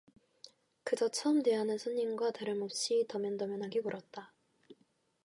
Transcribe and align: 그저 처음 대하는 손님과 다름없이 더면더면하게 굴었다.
그저 0.83 1.09
처음 1.09 1.43
대하는 1.43 1.77
손님과 1.77 2.31
다름없이 2.31 3.05
더면더면하게 3.07 3.81
굴었다. 3.81 4.33